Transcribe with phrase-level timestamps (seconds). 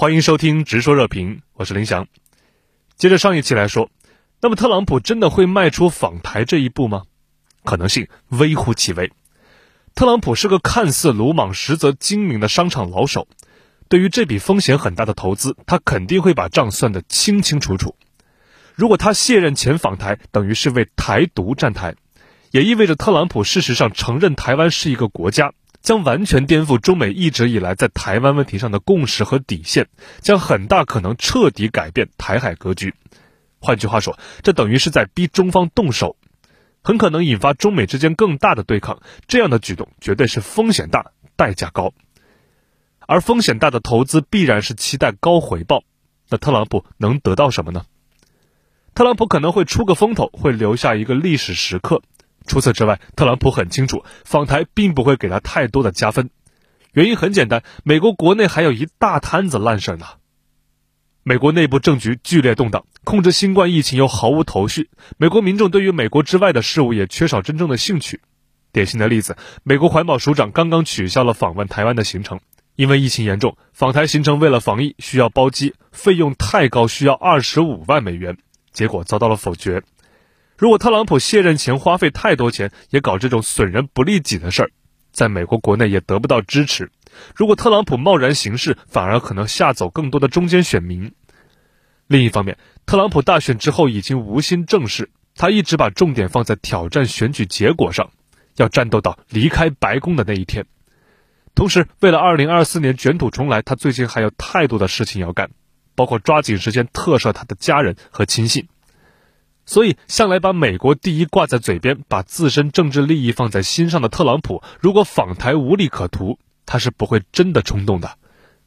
[0.00, 2.06] 欢迎收听直说热评，我是林翔。
[2.96, 3.90] 接着上一期来说，
[4.40, 7.02] 那么特朗普真的会迈出访台这一步吗？
[7.64, 9.12] 可能性微乎其微。
[9.94, 13.28] 特朗普是个看似鲁莽，实则精明的商场老手，
[13.90, 17.94] 对于这笔风险很大的投资，他肯定会把账算得清清楚楚。
[18.74, 21.94] 如果他卸任前访台，等于是为台独站台，
[22.52, 25.52] 也意味着特朗普事实上承认台湾是一个国家。
[25.82, 29.88] 将完全颠覆中美一直以来在台湾问题上的共识和底线，
[30.20, 32.94] 将很大可能彻底改变台海格局。
[33.60, 36.16] 换句话说，这等于是在逼中方动手，
[36.82, 39.00] 很可能引发中美之间更大的对抗。
[39.26, 41.92] 这样的举动绝对是风险大、代价高，
[43.06, 45.82] 而风险大的投资必然是期待高回报。
[46.28, 47.84] 那特朗普能得到什么呢？
[48.94, 52.02] 特朗普可能会出个风头，会留下一个历史时刻。
[52.46, 56.30] 除此之外，特朗普很清楚，访台并不会给他太多的加分。
[56.92, 60.06] 原因很简单，美国国内还有一大摊子烂事儿呢。
[61.22, 64.88] 美国内部政局剧烈动荡，控制新冠疫情又毫无头绪，
[65.18, 68.20] 美国民众对于美国之外的事物也缺少真正的兴趣。
[68.72, 72.40] 典型的例子，美国环保署长刚刚取消了访问台湾的行程，
[72.74, 78.38] 因为疫情严重，访台行程为了防疫需要包机，费用太高，需要二十五万美元，
[78.72, 79.82] 结果遭到了否决。
[80.60, 84.70] 如果特朗普卸任前花费太多钱，也搞这种损人不利己的事儿，
[85.10, 86.92] 在美国国内也得不到支持。
[87.34, 91.14] 如果特朗普贸然行事，反而可能吓走更多的中间选民。
[92.08, 98.10] 另一方面，特朗普大选之后已经无心政事，他一直把重点放在挑战选举结果上，
[98.56, 100.66] 要战斗到离开白宫的那一天。
[101.54, 105.52] 同时，为了2024年卷土重来，他最近还有太多的事情要干，
[105.94, 108.68] 包括抓紧时间特赦他的家人和亲信。
[109.70, 118.18] 所以，向来把美国第一挂在嘴边，把自身政治利益放在心上的特朗普，如果访台无利可图，他是不会真的冲动的。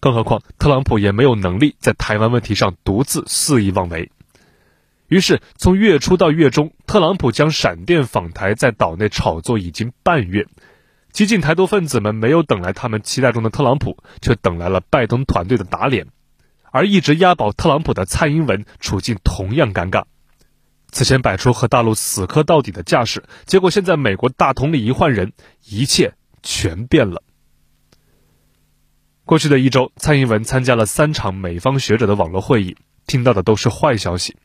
[0.00, 4.10] 更何况，特朗普也没有能力在台湾问题上独自肆意妄为。
[5.08, 10.46] 于是，从月初到月中，特朗普将闪电访台在岛内炒作已经半月。
[11.12, 16.06] 激进台独分子们没有等来他们期待中的特朗普，却等来了拜登团队的打脸。
[16.72, 20.04] 而一直押宝特朗普的蔡英文，处境同样尴尬。
[20.90, 25.32] 此前摆出和大陆死磕到底的架势，结果现在美国大统领一换人，
[25.68, 27.22] 一切全变了。
[29.24, 32.76] 过去的一周，蔡英文参加了三场美方学者的网络会议，
[33.06, 34.36] 听到的都是坏消息。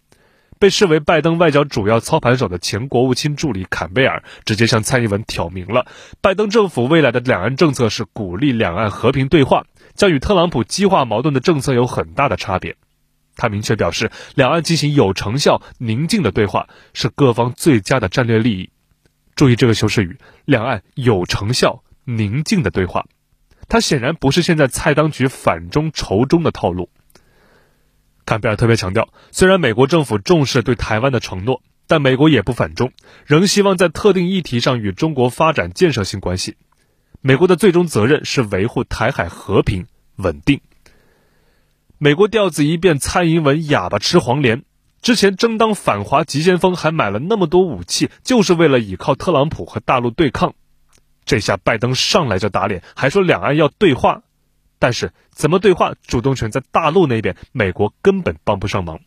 [0.60, 5.88] 被视为拜登外交主要操盘手的前国务卿助理坎贝尔直接向蔡英文挑明了，
[6.22, 9.66] 拜登政府未来的两岸政策是鼓励两岸和平对话，
[9.96, 12.76] 将与特朗普激化矛盾的政策有很大的差别。
[13.42, 18.70] 他明确表示，两岸进行有成效、宁静的对话是各方最佳的战略利益。
[19.36, 23.08] 注意这个修饰语：两岸有成效、宁静的对话。
[23.68, 26.92] 他显然不是现在蔡当局反中仇中的套路。
[28.26, 32.92] 坎贝尔特别强调，虽然美国政府重视对台湾的承诺，但美国也不反中，
[33.26, 36.58] 仍希望在特定议题上与中国发展建设性关系。
[37.22, 39.88] 美国的最终责任是维护台海和平
[40.18, 40.62] 稳定。
[42.04, 44.64] 美国调子一变，蔡英文哑巴吃黄连。
[45.04, 50.56] 之前争当反华急先锋，还买了那么多武器，就是为了倚靠特朗普和大陆对抗。
[51.26, 54.24] 这下拜登上来就打脸，还说两岸要对话，
[54.80, 59.00] 但是怎么对话，主动权在大陆那边，美国根本帮不上忙。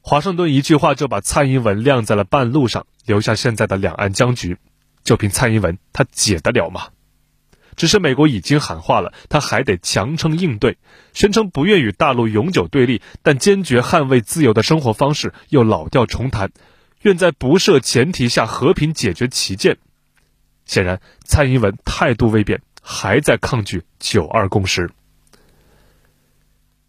[0.00, 4.56] 华盛顿一句话就把蔡英文晾在了半路上，留下现在的两岸僵局。
[5.04, 6.86] 就凭蔡英文，他解得了吗？
[7.80, 10.76] 只是美国已经喊话了，他还得强撑应对，
[11.14, 16.50] 宣称不愿与大陆永久对立，但坚决捍卫自由的生活方式，又老调重弹，
[17.00, 19.78] 愿在不设前提下和平解决旗舰。
[20.66, 24.90] 显然，蔡英文态度未变，还在抗拒九二共识。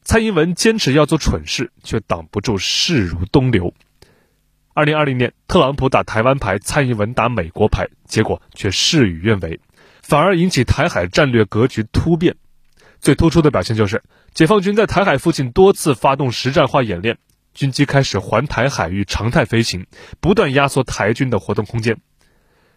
[0.03, 3.73] 蔡英文坚持要做蠢事，却挡不住势如东流。
[4.73, 9.61] 二零二零年，特朗普打台湾牌，蔡英文打美国牌，结果却事与愿违。
[10.01, 12.35] 反而引起台海战略格局突变，
[12.99, 14.03] 最突出的表现就是
[14.33, 17.17] 解放军在台海附近多次发动实战化演练，
[17.53, 19.85] 军机开始环台海域常态飞行，
[20.19, 21.99] 不断压缩台军的活动空间。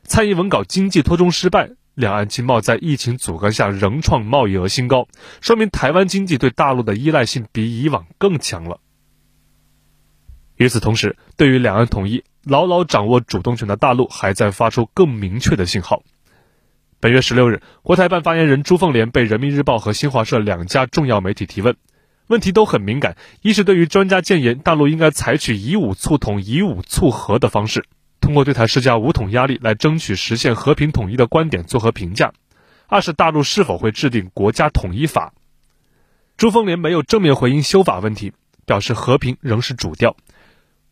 [0.02, 5.08] 蔡英文搞经济脱中失败，两岸经贸在疫情阻隔下仍创贸易额新高，
[5.40, 8.80] 说明台湾经济对大陆的依赖性比以往更强了。
[10.56, 16.02] 与此同时，对于两岸统一牢牢掌握主动权的大陆，还在发出更明确的信号。
[17.04, 21.76] 本月十六日，国台办发言人朱凤莲被人民日报和新华社两家重要媒体提问，
[22.28, 23.14] 问题都很敏感。
[23.42, 27.84] 一是对于专家建言，大陆应该采取以武促统、以武促和的方式，
[28.22, 32.30] 通过对台施加武统压力来争取实现和平统一的观点作何评价；
[32.86, 35.34] 二是大陆是否会制定国家统一法，
[36.38, 38.32] 朱凤莲没有正面回应修法问题，
[38.64, 40.16] 表示和平仍是主调。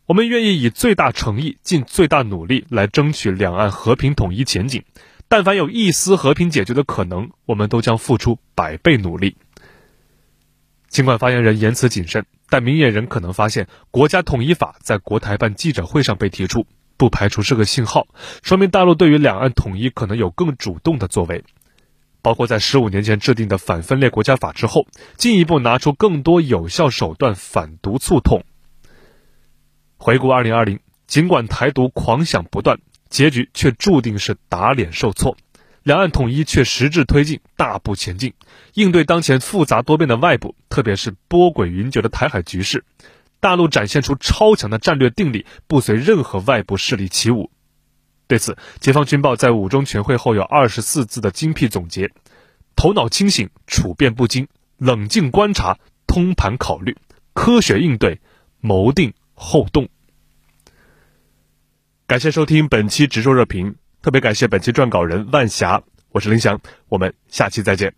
[0.04, 4.84] 我们愿意以最大诚意、尽最大努力来争取两岸和平统一前景。
[5.32, 9.34] 但凡有一丝和平解决的可能，我们都将付出百倍努力。
[10.88, 16.66] 尽管发言人言辞谨慎，但明眼人可能发现，国家统一法在国台办记者会上被提出，
[16.98, 18.08] 不排除是个信号，
[18.42, 21.42] 说明大陆对于两岸统一可能有更主动的作为。
[22.20, 24.86] 包括在十五年前制定的反分裂国家法之后，
[25.16, 28.44] 进一步拿出更多有效手段反独促统。
[29.96, 32.80] 回顾二零二零，尽管台独狂想不断。
[33.12, 35.36] 结局却注定是打脸受挫，
[35.82, 38.32] 两岸统一却实质推进，大步前进。
[38.72, 42.86] 应对当前复杂多变的外部，特别是波诡云谲的台海局势，
[43.38, 47.50] 大陆展现出超强的战略定力，不随任何外部势力起舞。
[48.26, 52.10] 对此，解放军报在五中全会后有二十四字的精辟总结：
[52.74, 54.48] 头脑清醒，处变不惊，
[54.78, 56.96] 冷静观察，通盘考虑，
[57.34, 58.22] 科学应对，
[58.58, 59.90] 谋定后动。
[62.12, 66.60] 感谢收听本期直说热评，特别感谢本期撰稿人万霞，我是林翔，
[66.90, 67.90] 我们下期再见。